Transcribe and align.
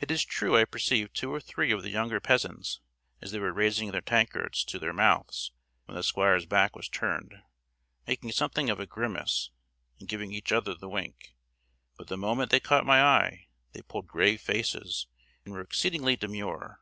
It 0.00 0.10
is 0.10 0.24
true 0.24 0.56
I 0.56 0.64
perceived 0.64 1.14
two 1.14 1.30
or 1.30 1.38
three 1.38 1.72
of 1.72 1.82
the 1.82 1.90
younger 1.90 2.20
peasants, 2.20 2.80
as 3.20 3.32
they 3.32 3.38
were 3.38 3.52
raising 3.52 3.90
their 3.90 4.00
tankards 4.00 4.64
to 4.64 4.78
their 4.78 4.94
mouths 4.94 5.52
when 5.84 5.94
the 5.94 6.02
Squire's 6.02 6.46
back 6.46 6.74
was 6.74 6.88
turned, 6.88 7.34
making 8.06 8.32
something 8.32 8.70
of 8.70 8.80
a 8.80 8.86
grimace, 8.86 9.50
and 10.00 10.08
giving 10.08 10.32
each 10.32 10.52
other 10.52 10.72
the 10.74 10.88
wink; 10.88 11.34
but 11.98 12.08
the 12.08 12.16
moment 12.16 12.50
they 12.50 12.60
caught 12.60 12.86
my 12.86 13.02
eye 13.02 13.48
they 13.72 13.82
pulled 13.82 14.06
grave 14.06 14.40
faces, 14.40 15.06
and 15.44 15.52
were 15.52 15.60
exceedingly 15.60 16.16
demure. 16.16 16.80